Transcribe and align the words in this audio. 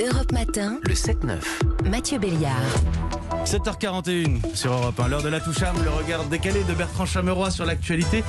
Europe 0.00 0.32
Matin, 0.32 0.78
Le 0.88 0.94
7-9. 0.94 1.90
Mathieu 1.90 2.18
Béliard. 2.18 3.19
7h41 3.44 4.54
sur 4.54 4.72
Europe 4.72 5.00
1, 5.00 5.08
l'heure 5.08 5.22
de 5.22 5.28
la 5.28 5.40
touche 5.40 5.62
âme, 5.62 5.76
le 5.82 5.90
regard 5.90 6.24
décalé 6.24 6.62
de 6.62 6.74
Bertrand 6.74 7.06
Chameroy 7.06 7.50
sur 7.50 7.64
l'actualité. 7.64 8.22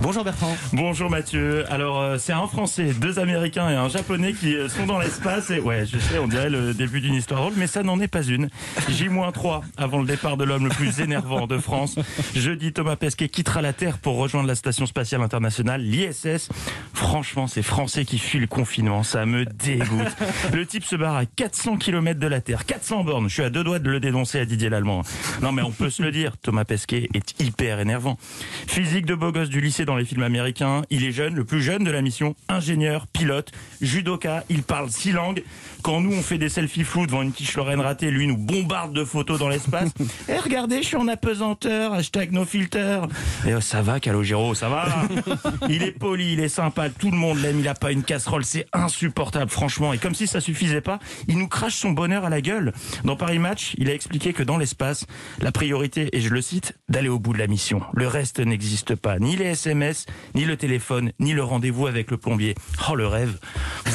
Bonjour 0.00 0.24
Bertrand. 0.24 0.56
Bonjour 0.72 1.10
Mathieu. 1.10 1.64
Alors 1.70 2.00
euh, 2.00 2.18
c'est 2.18 2.32
un 2.32 2.46
Français, 2.48 2.92
deux 3.00 3.18
Américains 3.18 3.70
et 3.70 3.76
un 3.76 3.88
Japonais 3.88 4.32
qui 4.32 4.56
euh, 4.56 4.68
sont 4.68 4.86
dans 4.86 4.98
l'espace 4.98 5.50
et 5.50 5.60
ouais, 5.60 5.84
je 5.86 5.98
sais, 5.98 6.18
on 6.18 6.26
dirait 6.26 6.50
le 6.50 6.74
début 6.74 7.00
d'une 7.00 7.14
histoire 7.14 7.40
drôle, 7.40 7.52
mais 7.56 7.66
ça 7.66 7.82
n'en 7.82 8.00
est 8.00 8.08
pas 8.08 8.22
une. 8.22 8.48
J-3 8.88 9.62
avant 9.76 10.00
le 10.00 10.06
départ 10.06 10.36
de 10.36 10.44
l'homme 10.44 10.64
le 10.64 10.70
plus 10.70 11.00
énervant 11.00 11.46
de 11.46 11.58
France. 11.58 11.96
Jeudi, 12.34 12.72
Thomas 12.72 12.96
Pesquet 12.96 13.28
quittera 13.28 13.62
la 13.62 13.72
Terre 13.72 13.98
pour 13.98 14.16
rejoindre 14.16 14.48
la 14.48 14.54
station 14.56 14.86
spatiale 14.86 15.22
internationale, 15.22 15.82
l'ISS. 15.82 16.48
Franchement, 16.92 17.46
c'est 17.46 17.62
Français 17.62 18.04
qui 18.04 18.18
fuient 18.18 18.40
le 18.40 18.46
confinement, 18.46 19.02
ça 19.02 19.26
me 19.26 19.44
dégoûte. 19.44 20.16
Le 20.52 20.66
type 20.66 20.84
se 20.84 20.96
barre 20.96 21.16
à 21.16 21.26
400 21.26 21.76
km 21.76 22.18
de 22.18 22.26
la 22.26 22.40
Terre, 22.40 22.66
400 22.66 23.04
bornes. 23.04 23.28
Je 23.28 23.34
suis 23.34 23.42
à 23.44 23.50
deux 23.50 23.62
doigts 23.62 23.78
de 23.78 23.90
le 23.90 24.00
dénoncer 24.00 24.40
Didier 24.46 24.68
Lallemand. 24.68 25.02
Non 25.42 25.52
mais 25.52 25.62
on 25.62 25.70
peut 25.70 25.90
se 25.90 26.02
le 26.02 26.10
dire, 26.10 26.36
Thomas 26.38 26.64
Pesquet 26.64 27.08
est 27.14 27.40
hyper 27.40 27.80
énervant. 27.80 28.16
Physique 28.66 29.06
de 29.06 29.14
beau 29.14 29.32
gosse 29.32 29.48
du 29.48 29.60
lycée 29.60 29.84
dans 29.84 29.96
les 29.96 30.04
films 30.04 30.22
américains, 30.22 30.82
il 30.90 31.04
est 31.04 31.12
jeune, 31.12 31.34
le 31.34 31.44
plus 31.44 31.62
jeune 31.62 31.84
de 31.84 31.90
la 31.90 32.02
mission, 32.02 32.34
ingénieur, 32.48 33.06
pilote, 33.06 33.52
judoka, 33.80 34.44
il 34.48 34.62
parle 34.62 34.90
six 34.90 35.12
langues. 35.12 35.42
Quand 35.82 36.00
nous 36.00 36.12
on 36.12 36.22
fait 36.22 36.38
des 36.38 36.48
selfies 36.48 36.84
flous 36.84 37.06
devant 37.06 37.22
une 37.22 37.32
quiche 37.32 37.56
Lorraine 37.56 37.80
ratée, 37.80 38.10
lui 38.10 38.26
nous 38.26 38.36
bombarde 38.36 38.92
de 38.92 39.04
photos 39.04 39.38
dans 39.38 39.48
l'espace. 39.48 39.90
Et 40.28 40.38
regardez, 40.38 40.82
je 40.82 40.88
suis 40.88 40.96
en 40.96 41.08
apesanteur, 41.08 41.92
hashtag 41.92 42.32
no 42.32 42.44
filter. 42.44 43.02
Et 43.46 43.54
oh, 43.54 43.60
ça 43.60 43.82
va 43.82 44.00
Calogero, 44.00 44.54
ça 44.54 44.68
va. 44.68 44.86
Il 45.68 45.82
est 45.82 45.92
poli, 45.92 46.32
il 46.32 46.40
est 46.40 46.48
sympa, 46.48 46.90
tout 46.90 47.10
le 47.10 47.16
monde 47.16 47.38
l'aime, 47.38 47.60
il 47.60 47.68
a 47.68 47.74
pas 47.74 47.92
une 47.92 48.02
casserole, 48.02 48.44
c'est 48.44 48.66
insupportable 48.72 49.50
franchement. 49.50 49.92
Et 49.92 49.98
comme 49.98 50.14
si 50.14 50.26
ça 50.26 50.40
suffisait 50.40 50.80
pas, 50.80 50.98
il 51.28 51.38
nous 51.38 51.48
crache 51.48 51.74
son 51.74 51.90
bonheur 51.90 52.24
à 52.24 52.30
la 52.30 52.40
gueule. 52.40 52.72
Dans 53.04 53.16
Paris 53.16 53.38
Match, 53.38 53.74
il 53.78 53.90
a 53.90 53.94
expliqué 53.94 54.32
que 54.36 54.42
dans 54.42 54.58
l'espace, 54.58 55.06
la 55.40 55.50
priorité, 55.50 56.10
et 56.12 56.20
je 56.20 56.28
le 56.28 56.40
cite, 56.40 56.74
d'aller 56.88 57.08
au 57.08 57.18
bout 57.18 57.32
de 57.32 57.38
la 57.38 57.46
mission. 57.46 57.80
Le 57.94 58.06
reste 58.06 58.38
n'existe 58.38 58.94
pas, 58.94 59.18
ni 59.18 59.34
les 59.34 59.46
SMS, 59.46 60.06
ni 60.34 60.44
le 60.44 60.56
téléphone, 60.56 61.10
ni 61.18 61.32
le 61.32 61.42
rendez-vous 61.42 61.86
avec 61.86 62.10
le 62.10 62.18
plombier. 62.18 62.54
Oh 62.88 62.94
le 62.94 63.06
rêve 63.06 63.38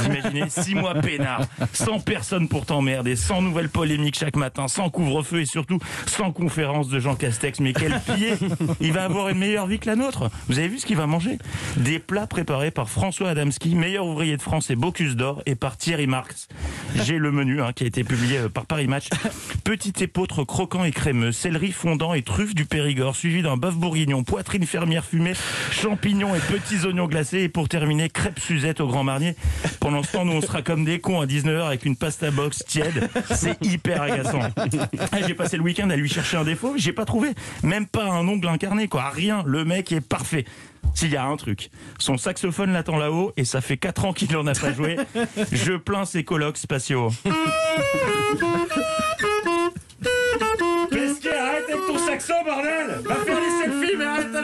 Vous 0.01 0.13
imaginez, 0.13 0.49
six 0.49 0.75
mois 0.75 0.95
peinard, 0.95 1.41
sans 1.73 1.99
personne 1.99 2.47
pour 2.47 2.65
t'emmerder, 2.65 3.15
sans 3.15 3.41
nouvelles 3.41 3.69
polémiques 3.69 4.17
chaque 4.17 4.35
matin, 4.35 4.67
sans 4.67 4.89
couvre-feu 4.89 5.41
et 5.41 5.45
surtout 5.45 5.79
sans 6.07 6.31
conférence 6.31 6.89
de 6.89 6.99
Jean 6.99 7.15
Castex. 7.15 7.59
Mais 7.59 7.73
quel 7.73 7.99
pied 7.99 8.33
Il 8.79 8.93
va 8.93 9.05
avoir 9.05 9.29
une 9.29 9.37
meilleure 9.37 9.67
vie 9.67 9.79
que 9.79 9.87
la 9.87 9.95
nôtre. 9.95 10.29
Vous 10.47 10.59
avez 10.59 10.67
vu 10.67 10.79
ce 10.79 10.85
qu'il 10.85 10.97
va 10.97 11.07
manger? 11.07 11.37
Des 11.77 11.99
plats 11.99 12.27
préparés 12.27 12.71
par 12.71 12.89
François 12.89 13.29
Adamski, 13.29 13.75
meilleur 13.75 14.05
ouvrier 14.05 14.37
de 14.37 14.41
France 14.41 14.69
et 14.69 14.75
Bocuse 14.75 15.15
d'Or, 15.15 15.41
et 15.45 15.55
par 15.55 15.77
Thierry 15.77 16.07
Marx. 16.07 16.47
J'ai 16.95 17.17
le 17.17 17.31
menu 17.31 17.61
hein, 17.61 17.71
qui 17.73 17.83
a 17.83 17.87
été 17.87 18.03
publié 18.03 18.37
euh, 18.39 18.49
par 18.49 18.65
Paris 18.65 18.87
Match. 18.87 19.09
Petit 19.63 19.93
épeautre 20.03 20.43
croquant 20.43 20.83
et 20.83 20.91
crémeux, 20.91 21.31
céleri 21.31 21.71
fondant 21.71 22.13
et 22.13 22.21
truffe 22.21 22.53
du 22.53 22.65
Périgord, 22.65 23.15
suivi 23.15 23.41
d'un 23.41 23.57
bœuf 23.57 23.75
bourguignon, 23.75 24.23
poitrine 24.23 24.65
fermière 24.65 25.05
fumée, 25.05 25.33
champignons 25.71 26.35
et 26.35 26.39
petits 26.39 26.85
oignons 26.85 27.07
glacés, 27.07 27.41
et 27.41 27.49
pour 27.49 27.69
terminer, 27.69 28.09
crêpes 28.09 28.39
Suzette 28.39 28.81
au 28.81 28.87
Grand 28.87 29.03
Marnier. 29.03 29.35
Pendant 29.91 30.03
ce 30.03 30.11
temps, 30.13 30.23
nous 30.23 30.31
on 30.31 30.41
sera 30.41 30.61
comme 30.61 30.85
des 30.85 31.01
cons 31.01 31.19
à 31.19 31.25
19h 31.25 31.65
avec 31.65 31.83
une 31.83 31.97
pasta 31.97 32.31
box 32.31 32.63
tiède. 32.65 33.09
C'est 33.29 33.61
hyper 33.61 34.01
agaçant. 34.01 34.39
Ah, 34.55 35.17
J'ai 35.27 35.33
passé 35.33 35.57
le 35.57 35.63
week-end 35.63 35.89
à 35.89 35.97
lui 35.97 36.07
chercher 36.07 36.37
un 36.37 36.45
défaut, 36.45 36.75
j'ai 36.77 36.93
pas 36.93 37.03
trouvé. 37.03 37.31
Même 37.61 37.85
pas 37.85 38.05
un 38.05 38.25
ongle 38.25 38.47
incarné, 38.47 38.87
quoi. 38.87 39.09
Rien. 39.09 39.43
Le 39.45 39.65
mec 39.65 39.91
est 39.91 39.99
parfait. 39.99 40.45
S'il 40.93 41.11
y 41.11 41.17
a 41.17 41.25
un 41.25 41.35
truc, 41.35 41.71
son 41.97 42.15
saxophone 42.15 42.71
l'attend 42.71 42.95
là-haut 42.95 43.33
et 43.35 43.43
ça 43.43 43.59
fait 43.59 43.75
4 43.75 44.05
ans 44.05 44.13
qu'il 44.13 44.31
n'en 44.31 44.47
a 44.47 44.53
pas 44.53 44.71
joué. 44.71 44.95
Je 45.51 45.73
plains 45.73 46.05
ses 46.05 46.23
colocs 46.23 46.57
spatiaux. 46.57 47.09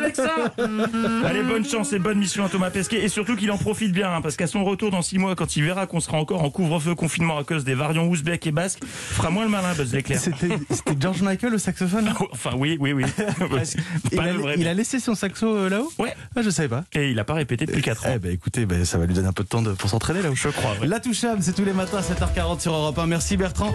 Avec 0.07 0.15
ça 0.15 0.53
Allez, 1.25 1.43
bonne 1.43 1.65
chance 1.65 1.93
et 1.93 1.99
bonne 1.99 2.17
mission 2.17 2.45
à 2.45 2.49
Thomas 2.49 2.69
Pesquet. 2.69 3.03
Et 3.03 3.09
surtout 3.09 3.35
qu'il 3.35 3.51
en 3.51 3.57
profite 3.57 3.91
bien, 3.91 4.13
hein, 4.13 4.21
parce 4.21 4.35
qu'à 4.35 4.47
son 4.47 4.63
retour 4.63 4.91
dans 4.91 5.01
6 5.01 5.17
mois, 5.19 5.35
quand 5.35 5.55
il 5.55 5.63
verra 5.63 5.87
qu'on 5.87 5.99
sera 5.99 6.17
encore 6.17 6.43
en 6.43 6.49
couvre-feu 6.49 6.95
confinement 6.95 7.37
à 7.37 7.43
cause 7.43 7.63
des 7.63 7.73
variants 7.75 8.05
ouzbek 8.07 8.47
et 8.47 8.51
basques, 8.51 8.79
fera 8.85 9.29
moins 9.29 9.43
le 9.43 9.49
malin, 9.49 9.73
Buzz 9.75 9.93
l'éclair. 9.93 10.19
C'était 10.19 10.57
c'était 10.69 10.95
George 10.99 11.21
Michael 11.21 11.51
le 11.51 11.57
saxophone 11.57 12.13
Enfin, 12.31 12.51
oui, 12.57 12.77
oui, 12.79 12.93
oui. 12.93 13.03
il, 14.11 14.19
a, 14.19 14.31
le 14.33 14.39
vrai. 14.39 14.55
il 14.57 14.67
a 14.67 14.73
laissé 14.73 14.99
son 14.99 15.15
saxo 15.15 15.47
euh, 15.55 15.69
là-haut 15.69 15.91
Ouais. 15.97 16.13
Ah, 16.35 16.41
je 16.41 16.49
savais 16.49 16.69
pas. 16.69 16.83
Et 16.93 17.11
il 17.11 17.19
a 17.19 17.23
pas 17.23 17.33
répété 17.33 17.65
depuis 17.65 17.81
4 17.81 18.05
ans. 18.05 18.09
Eh 18.15 18.19
ben 18.19 18.31
écoutez, 18.31 18.65
ben, 18.65 18.85
ça 18.85 18.97
va 18.97 19.05
lui 19.05 19.13
donner 19.13 19.27
un 19.27 19.33
peu 19.33 19.43
de 19.43 19.49
temps 19.49 19.61
de- 19.61 19.71
pour 19.71 19.89
s'entraîner 19.89 20.21
là-haut. 20.21 20.35
Je 20.35 20.49
crois, 20.49 20.71
ouais. 20.81 20.87
La 20.87 20.99
touche 20.99 21.23
âme, 21.23 21.39
c'est 21.41 21.53
tous 21.53 21.65
les 21.65 21.73
matins 21.73 21.97
à 21.97 22.01
7h40 22.01 22.59
sur 22.61 22.73
Europe 22.73 22.97
1. 22.99 23.05
Merci 23.07 23.37
Bertrand. 23.37 23.73